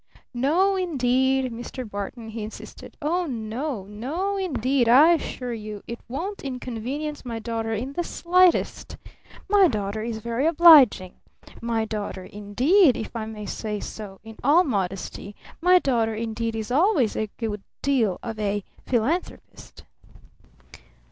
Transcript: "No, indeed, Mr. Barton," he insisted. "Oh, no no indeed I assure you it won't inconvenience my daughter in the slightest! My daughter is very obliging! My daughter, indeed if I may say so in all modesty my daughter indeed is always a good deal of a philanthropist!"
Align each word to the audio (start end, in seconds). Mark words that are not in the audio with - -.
"No, 0.33 0.75
indeed, 0.77 1.51
Mr. 1.53 1.87
Barton," 1.87 2.29
he 2.29 2.41
insisted. 2.41 2.97
"Oh, 3.03 3.27
no 3.27 3.83
no 3.85 4.35
indeed 4.35 4.89
I 4.89 5.11
assure 5.13 5.53
you 5.53 5.83
it 5.85 5.99
won't 6.09 6.41
inconvenience 6.41 7.23
my 7.23 7.37
daughter 7.37 7.71
in 7.71 7.93
the 7.93 8.03
slightest! 8.03 8.97
My 9.47 9.67
daughter 9.67 10.01
is 10.01 10.17
very 10.17 10.47
obliging! 10.47 11.13
My 11.61 11.85
daughter, 11.85 12.23
indeed 12.25 12.97
if 12.97 13.15
I 13.15 13.27
may 13.27 13.45
say 13.45 13.79
so 13.79 14.19
in 14.23 14.37
all 14.43 14.63
modesty 14.63 15.35
my 15.61 15.77
daughter 15.77 16.15
indeed 16.15 16.55
is 16.55 16.71
always 16.71 17.15
a 17.15 17.29
good 17.37 17.61
deal 17.83 18.17
of 18.23 18.39
a 18.39 18.63
philanthropist!" 18.87 19.83